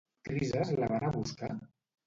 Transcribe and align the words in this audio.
Crises 0.29 0.71
la 0.79 0.89
va 0.93 0.97
anar 1.01 1.13
a 1.13 1.17
buscar? 1.19 1.53